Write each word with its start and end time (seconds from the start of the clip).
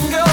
and 0.00 0.10
go. 0.12 0.29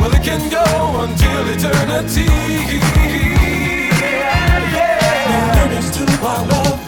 Well, 0.00 0.14
it 0.14 0.22
can 0.22 0.48
go 0.50 0.64
until 1.02 1.48
eternity. 1.48 2.24
Yeah, 4.00 4.72
yeah. 4.74 5.54
No 5.56 5.80
to 5.92 6.26
our 6.26 6.46
love. 6.46 6.79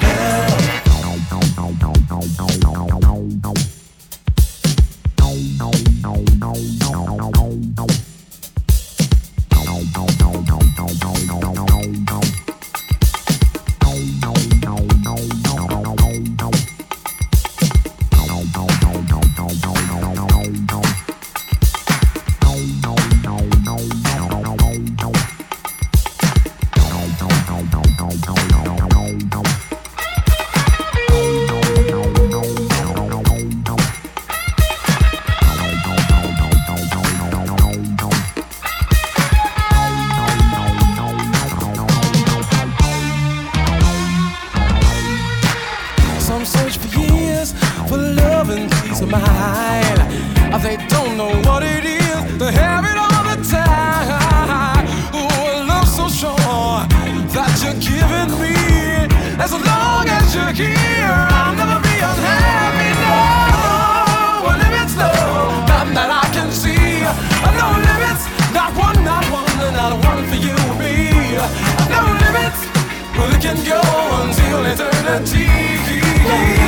Lady 76.25 76.62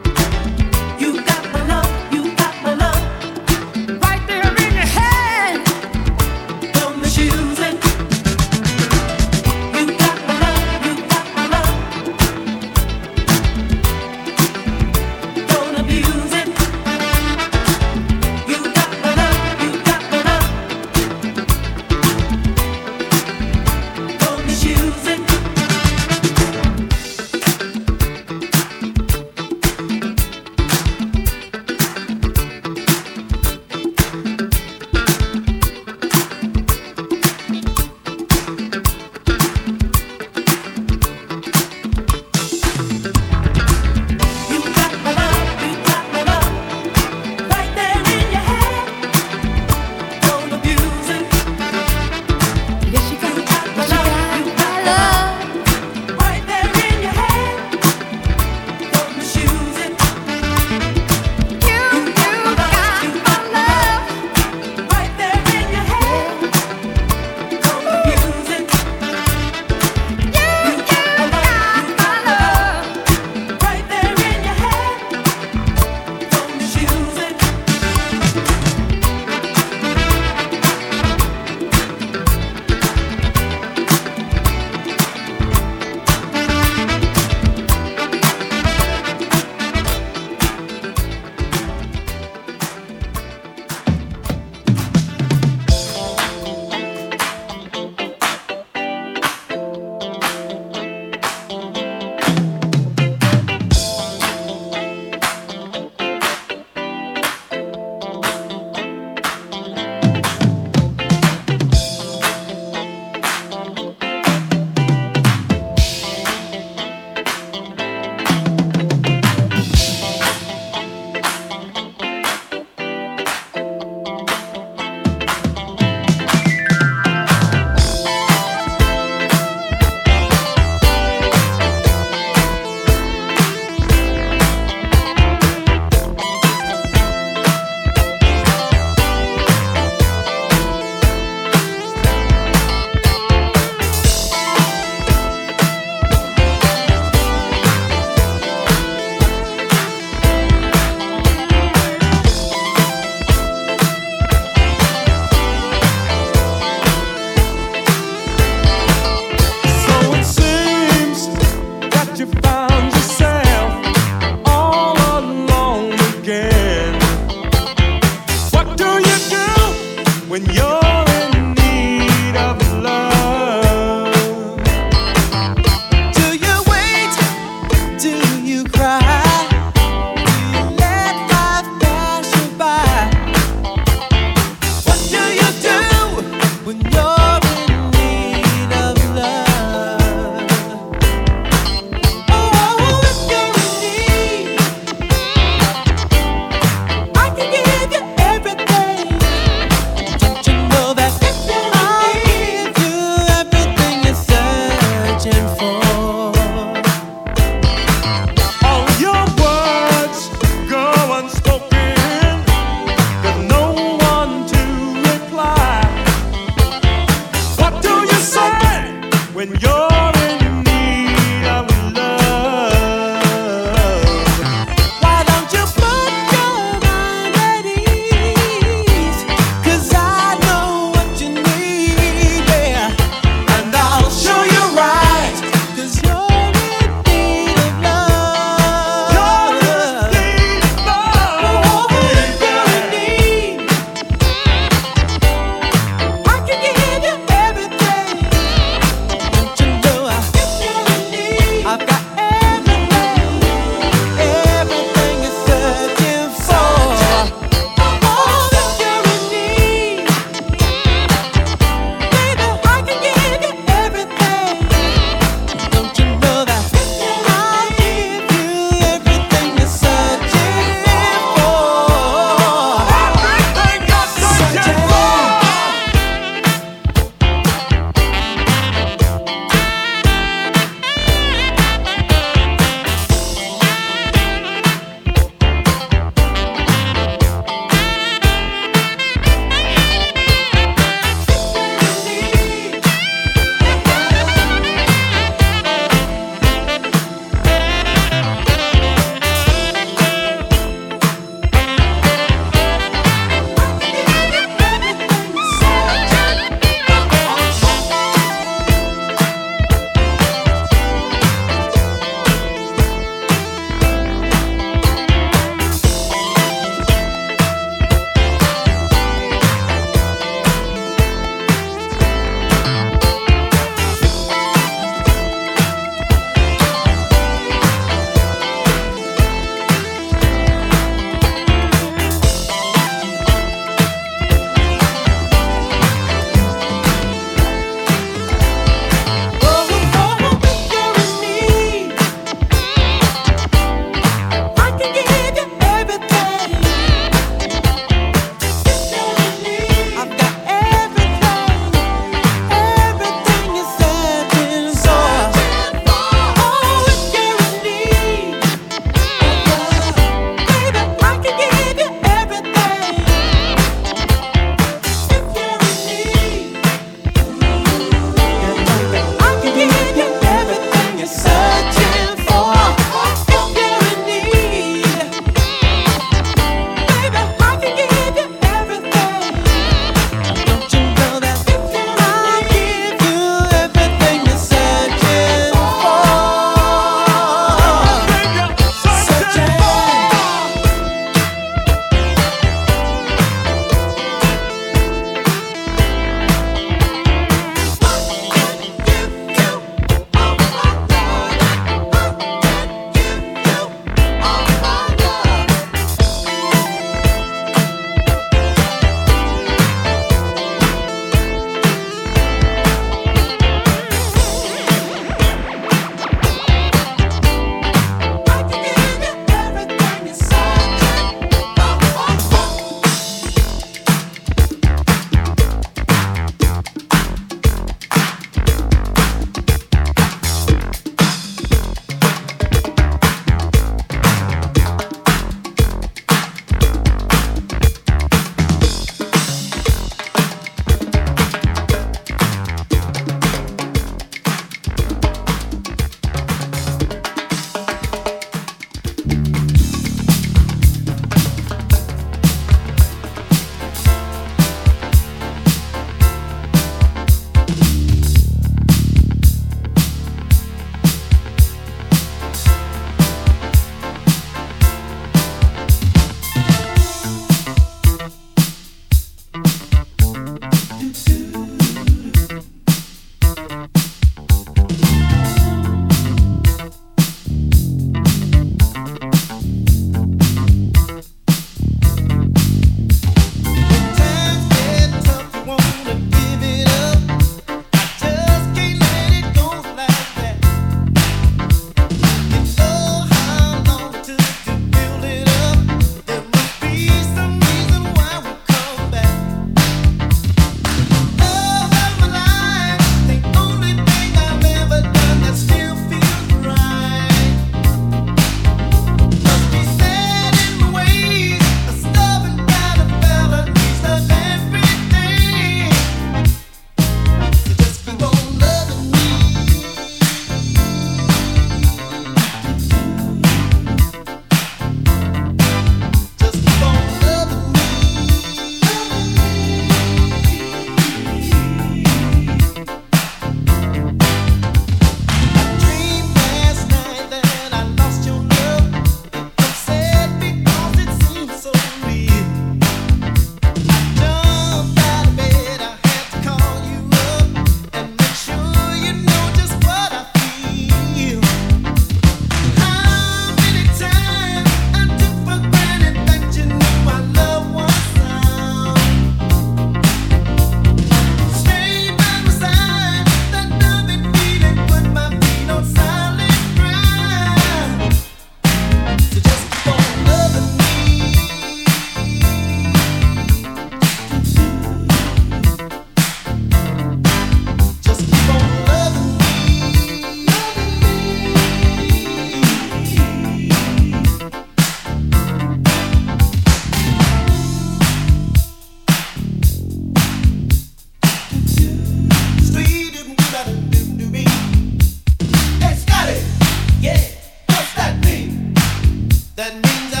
linda. 599.63 600.00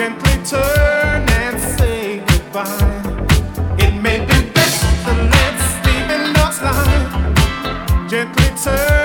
gently 0.00 0.32
turn 0.46 1.28
and 1.28 1.60
say 1.60 2.24
goodbye. 2.26 3.02
It 3.78 3.92
may 4.00 4.18
be 4.20 4.50
best 4.54 4.80
to 5.04 5.12
let 5.32 5.54
Stephen 5.74 6.32
lie. 6.32 8.08
Gently 8.08 8.48
turn. 8.64 8.99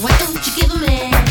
Why 0.00 0.16
don't 0.16 0.46
you 0.46 0.62
give 0.62 0.70
a 0.70 0.78
man? 0.78 1.29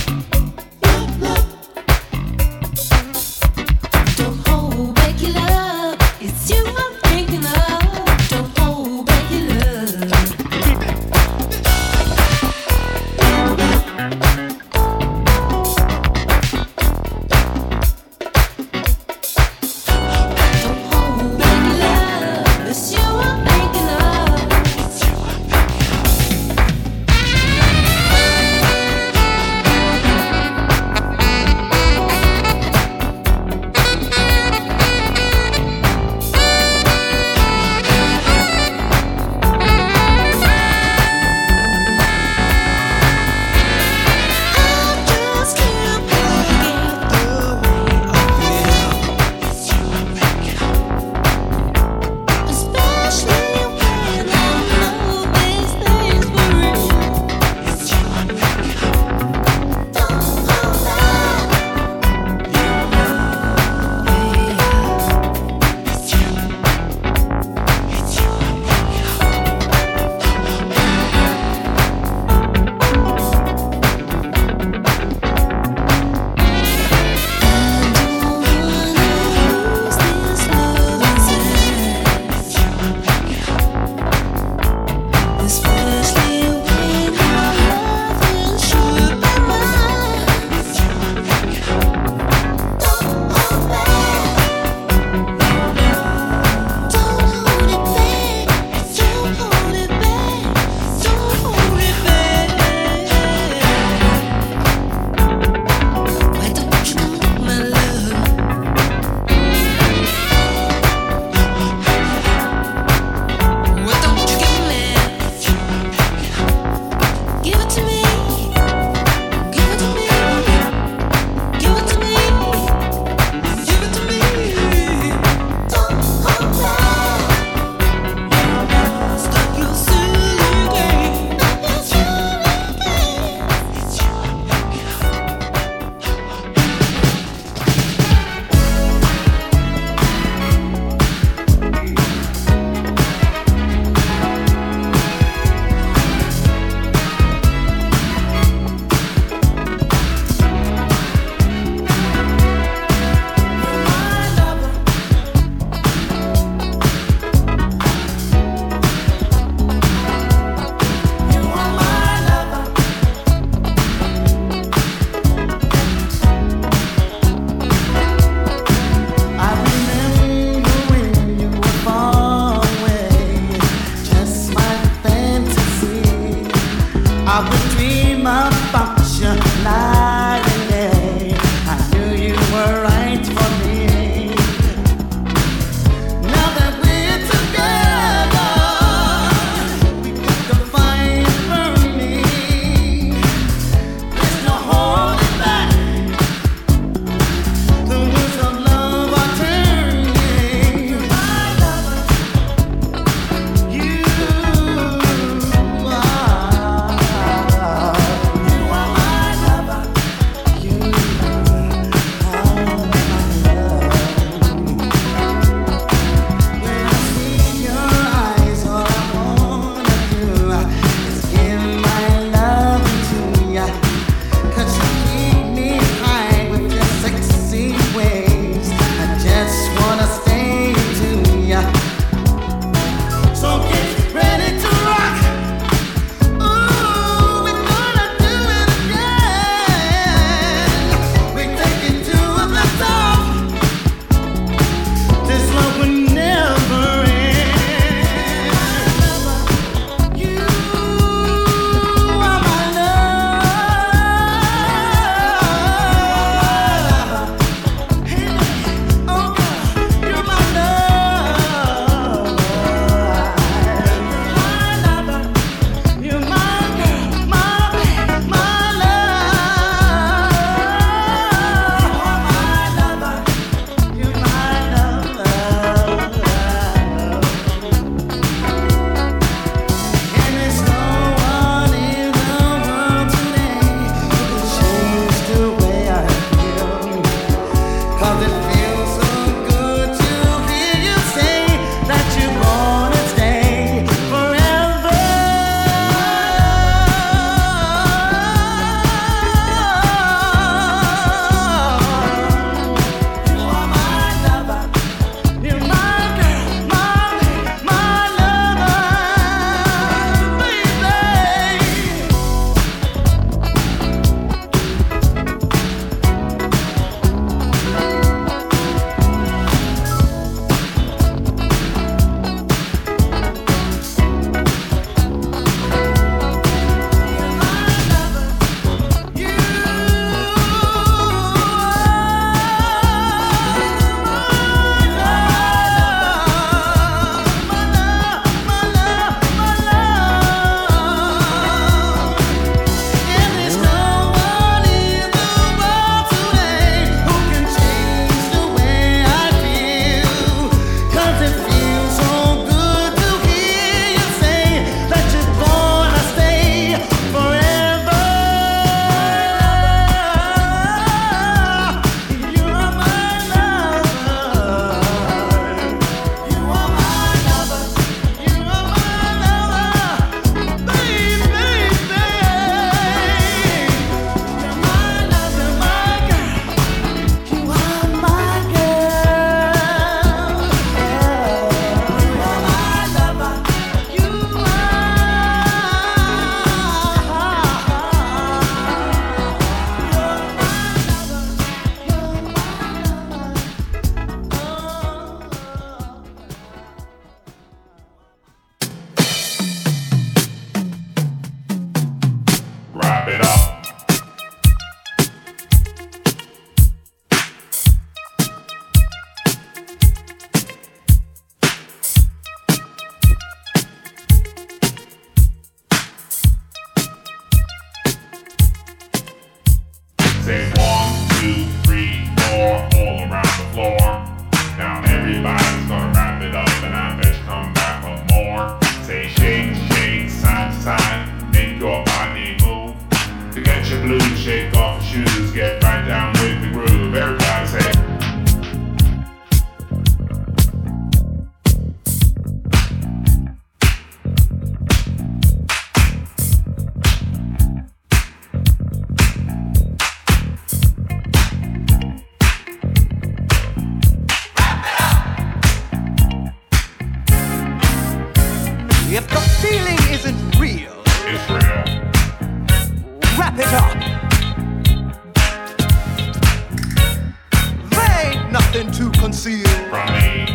nothing 468.64 468.91
to 468.91 468.99
conceal 468.99 469.47
from 469.70 469.93
me. 469.93 470.26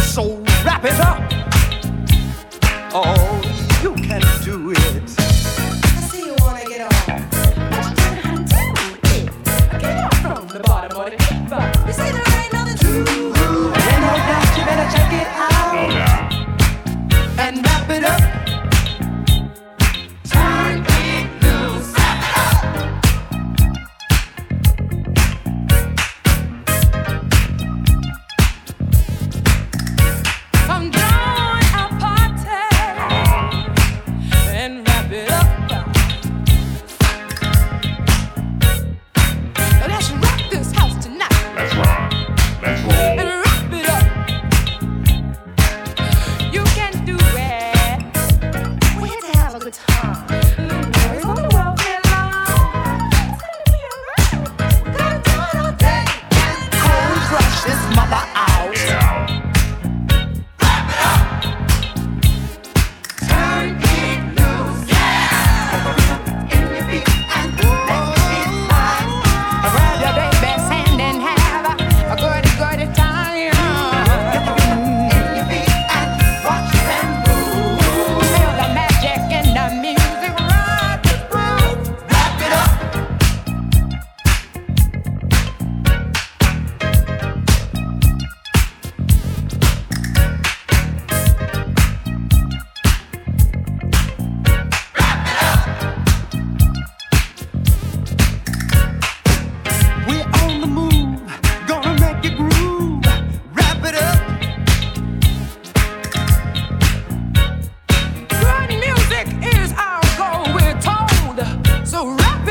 So 0.00 0.42
wrap 0.64 0.84
it 0.84 0.98
up. 1.00 1.20
Oh. 2.92 3.25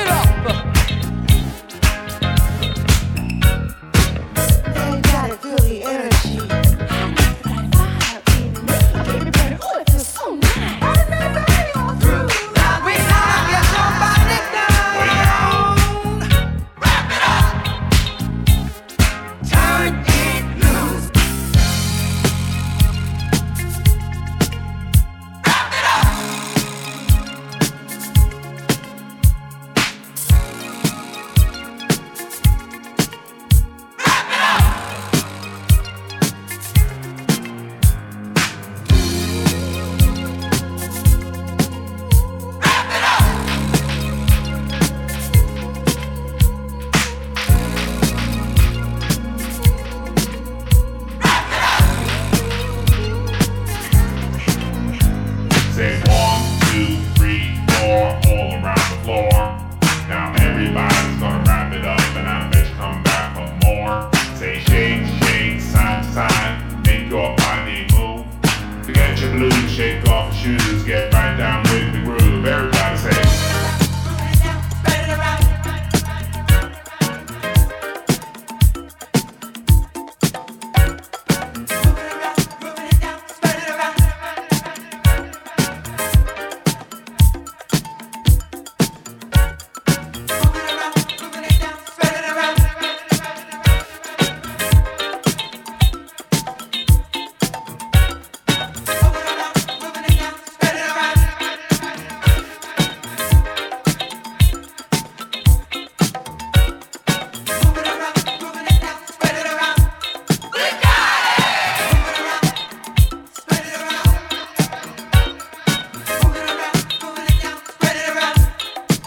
up. 0.08 0.64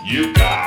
You 0.09 0.33
got 0.33 0.58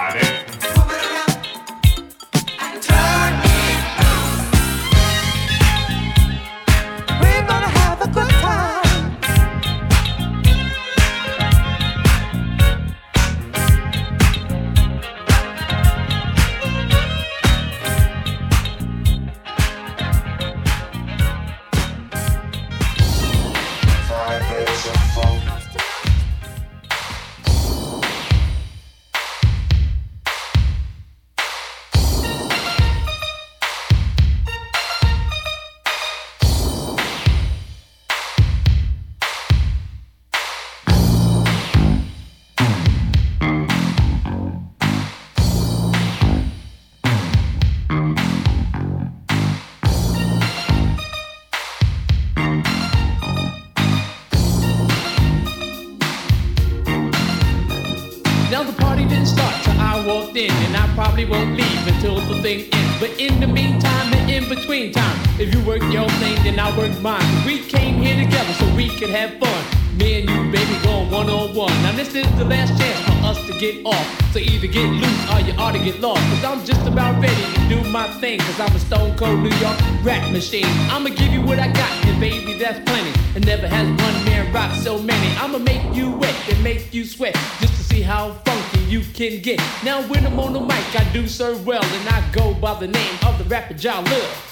thing. 78.11 78.39
Cause 78.39 78.59
I'm 78.59 78.75
a 78.75 78.79
stone 78.79 79.17
cold 79.17 79.39
New 79.39 79.55
York 79.57 79.77
rap 80.03 80.31
machine. 80.31 80.65
I'ma 80.89 81.09
give 81.09 81.31
you 81.31 81.41
what 81.41 81.59
I 81.59 81.67
got, 81.71 81.91
and 82.05 82.19
baby, 82.19 82.57
that's 82.57 82.79
plenty. 82.89 83.11
And 83.35 83.45
never 83.45 83.67
has 83.67 83.87
one 83.87 84.25
man 84.25 84.51
rock 84.53 84.73
so 84.75 85.01
many. 85.01 85.35
I'ma 85.37 85.57
make 85.59 85.95
you 85.95 86.11
wet 86.11 86.35
and 86.49 86.63
make 86.63 86.93
you 86.93 87.05
sweat. 87.05 87.33
Just 87.59 87.75
to 87.75 87.83
see 87.83 88.01
how 88.01 88.33
funky 88.45 88.81
you 88.85 89.01
can 89.01 89.41
get. 89.41 89.59
Now 89.83 90.01
when 90.03 90.25
I'm 90.25 90.39
on 90.39 90.53
the 90.53 90.59
mic, 90.59 90.95
I 90.95 91.07
do 91.13 91.27
serve 91.27 91.65
well. 91.65 91.83
And 91.83 92.09
I 92.09 92.23
go 92.31 92.53
by 92.53 92.79
the 92.79 92.87
name 92.87 93.15
of 93.25 93.37
the 93.37 93.45
rapper 93.45 93.75
Love. 93.83 94.51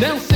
Now 0.00 0.33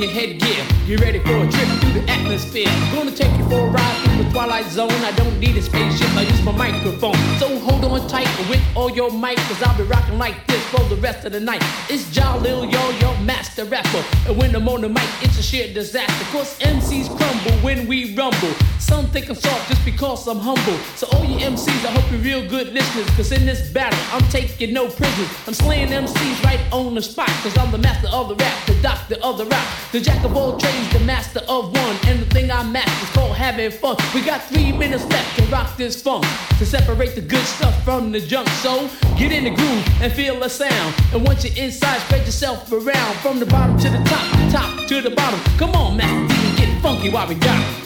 your 0.00 0.10
headgear. 0.10 0.64
Get 0.86 1.00
ready 1.00 1.18
for 1.18 1.36
a 1.36 1.50
trip 1.50 1.68
through 1.80 2.00
the 2.00 2.10
atmosphere. 2.10 2.68
Gonna 2.94 3.10
take 3.10 3.36
you 3.36 3.44
for 3.48 3.66
a 3.66 3.70
ride 3.70 3.96
through 4.04 4.24
the 4.24 4.30
twilight 4.30 4.66
zone. 4.66 4.90
I 4.90 5.12
don't 5.12 5.38
need 5.38 5.56
a 5.56 5.62
spaceship, 5.62 6.08
I 6.16 6.22
use 6.22 6.42
my 6.42 6.52
microphone. 6.52 7.16
So 7.38 7.58
hold 7.58 7.84
on 7.84 8.08
tight 8.08 8.28
with 8.48 8.62
all 8.74 8.90
your 8.90 9.10
might, 9.10 9.38
cause 9.38 9.62
I'll 9.62 9.76
be 9.76 9.84
rocking 9.84 10.18
like 10.18 10.46
this 10.46 10.62
for 10.66 10.82
the 10.84 10.96
rest 10.96 11.24
of 11.24 11.32
the 11.32 11.40
night. 11.40 11.62
It's 11.88 12.04
Jalil, 12.14 12.70
yo, 12.70 12.90
your 13.00 13.18
master 13.20 13.64
rapper. 13.64 14.04
And 14.26 14.36
when 14.36 14.54
I'm 14.54 14.68
on 14.68 14.82
the 14.82 14.88
mic, 14.88 15.08
it's 15.20 15.38
a 15.38 15.42
sheer 15.42 15.72
disaster. 15.72 16.24
Cause 16.32 16.58
MCs 16.60 17.08
crumble 17.16 17.58
when 17.64 17.86
we 17.86 18.14
rumble. 18.14 18.52
Some 18.78 19.06
think 19.08 19.28
I'm 19.28 19.34
soft 19.34 19.68
just 19.68 19.84
because 19.84 20.26
I'm 20.28 20.38
humble. 20.38 20.78
So 20.96 21.06
all 21.12 21.24
you 21.24 21.38
MCs, 21.38 21.84
I 21.84 21.90
hope 21.90 22.10
you're 22.10 22.20
real 22.20 22.48
good 22.48 22.72
listeners. 22.72 23.08
Cause 23.16 23.32
in 23.32 23.44
this 23.44 23.70
battle, 23.70 23.98
I'm 24.12 24.26
taking 24.30 24.72
no 24.72 24.88
prisoners. 24.88 25.30
I'm 25.46 25.54
slaying 25.54 25.88
MCs 25.88 26.44
right 26.44 26.60
on 26.72 26.94
the 26.94 27.02
spot. 27.02 27.28
Cause 27.42 27.56
I'm 27.58 27.70
the 27.70 27.78
master 27.78 28.08
of 28.08 28.28
the 28.28 28.36
rap, 28.36 28.66
the 28.66 28.80
doctor 28.80 29.16
of 29.22 29.38
the 29.38 29.46
rap. 29.46 29.66
The 29.90 30.00
jack 30.00 30.22
of 30.22 30.36
all 30.36 30.58
trades, 30.58 30.92
the 30.92 31.00
master 31.00 31.40
of 31.48 31.72
one. 31.74 31.96
And 32.04 32.20
the 32.20 32.26
thing 32.26 32.50
I 32.50 32.62
master 32.62 33.04
is 33.04 33.10
called 33.14 33.34
having 33.34 33.70
fun. 33.70 33.96
We 34.14 34.20
got 34.20 34.44
three 34.44 34.70
minutes 34.70 35.06
left 35.06 35.38
to 35.38 35.44
rock 35.44 35.78
this 35.78 36.02
funk. 36.02 36.26
To 36.58 36.66
separate 36.66 37.14
the 37.14 37.22
good 37.22 37.46
stuff 37.46 37.82
from 37.84 38.12
the 38.12 38.20
junk. 38.20 38.48
So 38.60 38.90
get 39.16 39.32
in 39.32 39.44
the 39.44 39.50
groove 39.50 40.02
and 40.02 40.12
feel 40.12 40.38
the 40.40 40.50
sound. 40.50 40.94
And 41.14 41.26
once 41.26 41.42
you're 41.42 41.64
inside, 41.64 42.00
spread 42.00 42.26
yourself 42.26 42.70
around. 42.70 43.16
From 43.22 43.40
the 43.40 43.46
bottom 43.46 43.78
to 43.78 43.88
the 43.88 44.04
top, 44.04 44.52
top 44.52 44.88
to 44.88 45.00
the 45.00 45.10
bottom. 45.10 45.40
Come 45.56 45.70
on, 45.70 45.96
Master 45.96 46.34
D, 46.34 46.56
get 46.58 46.82
funky 46.82 47.08
while 47.08 47.26
we 47.26 47.36
got 47.36 47.58
it. 47.58 47.84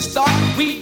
Start, 0.00 0.28
we 0.58 0.81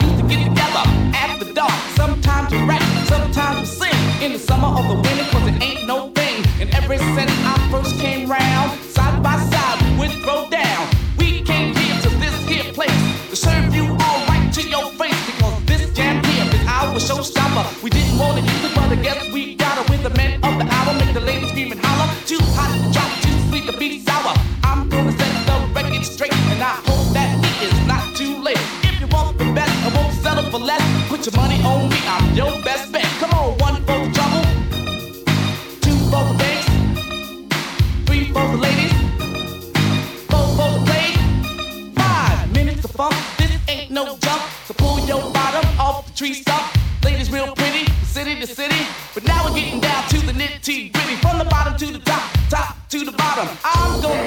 The 4.70 4.76
summer 4.76 4.90
or 4.90 4.94
the 4.94 5.02
winter, 5.02 5.24
cause 5.30 5.46
it 5.48 5.62
ain't 5.62 5.86
no 5.86 6.10
thing. 6.10 6.44
And 6.60 6.70
ever 6.74 6.96
since 6.96 7.32
I 7.44 7.68
first 7.70 7.98
came 7.98 8.30
round, 8.30 8.78
side 8.82 9.22
by 9.22 9.36
side 9.50 9.82
we 9.82 9.98
would 9.98 10.12
throw 10.22 10.48
down. 10.48 10.88
We 11.18 11.42
came 11.42 11.74
here 11.74 12.00
to 12.02 12.08
this 12.22 12.36
here 12.46 12.72
place 12.72 13.02
to 13.30 13.36
serve 13.36 13.74
you 13.74 13.84
all 13.84 14.26
right 14.26 14.50
to 14.54 14.62
your 14.68 14.90
face. 14.92 15.18
Because 15.26 15.64
this 15.64 15.92
jam 15.92 16.22
here 16.24 16.46
is 16.54 16.66
our 16.68 16.94
showstopper. 16.98 17.82
We 17.82 17.90
didn't 17.90 18.18
want 18.18 18.38
to 18.38 18.42
use 18.44 18.64
it, 18.64 18.74
but 18.74 18.90
I 18.90 18.96
guess 18.96 19.32
we 19.32 19.56
got 19.56 19.78
it 19.80 19.90
with 19.90 20.02
the 20.02 20.10
men 20.10 20.34
of 20.44 20.58
the 20.58 20.66
hour. 20.72 20.94
Make 20.94 21.14
the 21.14 21.20
ladies 21.20 21.50
scream 21.50 21.72
and 21.72 21.80
holler. 21.84 22.08
Too 22.26 22.42
hot 22.54 22.70
to 22.70 22.92
drop, 22.92 23.10
too 23.22 23.36
sweet 23.48 23.66
to 23.66 23.76
be 23.76 23.98
sour. 24.00 24.34
I'm 24.62 24.88
gonna 24.88 25.12
set 25.12 25.32
the 25.46 25.56
record 25.74 26.04
straight, 26.04 26.34
and 26.54 26.62
I 26.62 26.74
hope 26.86 27.12
that 27.14 27.28
it 27.42 27.72
is 27.72 27.86
not 27.86 28.04
too 28.16 28.40
late. 28.42 28.62
If 28.84 29.00
you 29.00 29.08
want 29.08 29.36
the 29.38 29.50
best, 29.52 29.74
I 29.86 29.88
won't 29.96 30.14
settle 30.14 30.44
for 30.50 30.60
less. 30.60 30.82
Put 31.08 31.26
your 31.26 31.34
money 31.34 31.58
on 31.64 31.88
me, 31.88 31.98
I'm 32.06 32.34
your 32.34 32.52
best 32.62 32.92
bet. 32.92 33.19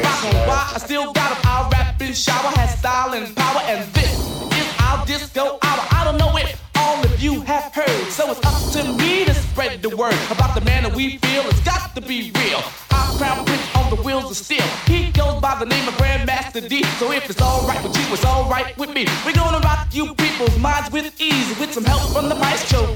Rock. 0.04 0.24
Why? 0.48 0.72
I 0.76 0.80
still 0.80 1.14
got 1.14 1.32
'em. 1.32 1.38
I'll 1.46 1.70
rap 1.70 2.02
and 2.02 2.16
shower, 2.16 2.52
has 2.60 2.78
style 2.80 3.14
and 3.14 3.36
power. 3.36 3.62
And 3.66 3.92
this 3.94 4.14
is 4.60 4.68
our 4.82 5.06
disco 5.06 5.58
hour. 5.62 5.84
I 5.92 6.04
don't 6.06 6.18
know 6.18 6.36
if 6.38 6.62
all 6.76 7.04
of 7.04 7.22
you 7.22 7.42
have 7.42 7.74
heard. 7.74 8.12
So 8.12 8.32
it's 8.32 8.44
up 8.46 8.58
to 8.74 8.94
me 8.94 9.26
to 9.26 9.34
spread 9.34 9.82
the 9.82 9.96
word 9.96 10.16
about 10.32 10.56
the 10.56 10.62
man 10.62 10.84
that 10.84 10.94
we 10.94 11.18
feel. 11.18 11.44
It's 11.50 11.60
got 11.62 11.96
to 11.96 12.02
be 12.02 12.32
real. 12.42 12.62
Our 12.92 13.08
crown 13.18 13.46
prince 13.46 13.66
on 13.76 13.90
the 13.90 14.02
wheels 14.02 14.30
of 14.32 14.38
steel. 14.38 14.68
He 14.86 15.12
goes 15.12 15.42
by 15.42 15.56
the 15.60 15.66
name 15.66 15.88
of 15.88 15.96
Grandmaster 15.96 16.68
Dee. 16.68 16.84
So 17.00 17.12
if 17.12 17.30
it's 17.30 17.42
alright 17.42 17.82
with 17.84 17.96
you, 17.98 18.14
it's 18.14 18.26
alright 18.26 18.78
with 18.78 18.92
me. 18.94 19.08
We're 19.26 19.34
gonna 19.34 19.60
rock 19.60 19.88
you 19.92 20.14
people's 20.16 20.58
minds 20.60 20.92
with 20.92 21.08
ease. 21.20 21.50
With 21.60 21.74
some 21.74 21.86
help 21.86 22.04
from 22.14 22.30
the 22.30 22.36
maestro 22.36 22.96